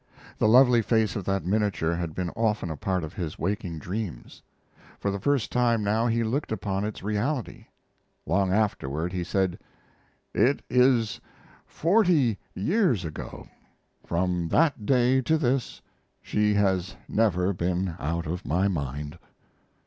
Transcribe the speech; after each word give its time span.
The 0.39 0.47
lovely 0.47 0.81
face 0.81 1.15
of 1.15 1.25
that 1.25 1.45
miniature 1.45 1.93
had 1.95 2.15
been 2.15 2.31
often 2.31 2.71
a 2.71 2.75
part 2.75 3.03
of 3.03 3.13
his 3.13 3.37
waking 3.37 3.77
dreams. 3.77 4.41
For 4.97 5.11
the 5.11 5.19
first 5.19 5.51
time 5.51 5.83
now 5.83 6.07
he 6.07 6.23
looked 6.23 6.51
upon 6.51 6.83
its 6.85 7.03
reality. 7.03 7.67
Long 8.25 8.51
afterward 8.51 9.13
he 9.13 9.23
said: 9.23 9.59
"It 10.33 10.63
is 10.71 11.21
forty 11.67 12.39
years 12.55 13.05
ago. 13.05 13.47
From 14.03 14.47
that 14.47 14.87
day 14.87 15.21
to 15.21 15.37
this 15.37 15.83
she 16.19 16.55
has 16.55 16.95
never 17.07 17.53
been 17.53 17.95
out 17.99 18.25
of 18.25 18.43
my 18.43 18.67
mind." 18.67 19.19